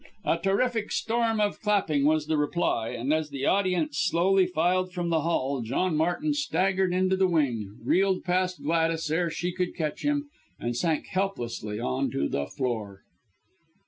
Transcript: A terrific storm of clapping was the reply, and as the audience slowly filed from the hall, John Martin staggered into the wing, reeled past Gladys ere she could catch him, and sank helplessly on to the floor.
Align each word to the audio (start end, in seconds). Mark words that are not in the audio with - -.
A 0.25 0.35
terrific 0.39 0.91
storm 0.91 1.39
of 1.39 1.61
clapping 1.61 2.05
was 2.05 2.25
the 2.25 2.35
reply, 2.35 2.89
and 2.89 3.13
as 3.13 3.29
the 3.29 3.45
audience 3.45 3.99
slowly 3.99 4.47
filed 4.47 4.91
from 4.91 5.09
the 5.09 5.21
hall, 5.21 5.61
John 5.61 5.95
Martin 5.95 6.33
staggered 6.33 6.91
into 6.91 7.15
the 7.15 7.27
wing, 7.27 7.77
reeled 7.83 8.23
past 8.23 8.63
Gladys 8.63 9.11
ere 9.11 9.29
she 9.29 9.51
could 9.51 9.75
catch 9.75 10.01
him, 10.01 10.27
and 10.59 10.75
sank 10.75 11.05
helplessly 11.05 11.79
on 11.79 12.09
to 12.09 12.27
the 12.27 12.47
floor. 12.47 13.03